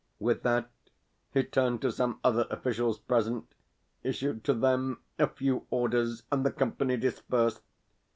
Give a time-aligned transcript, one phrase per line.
[0.17, 0.71] With that
[1.31, 3.53] he turned to some other officials present,
[4.01, 7.61] issued to them a few orders, and the company dispersed.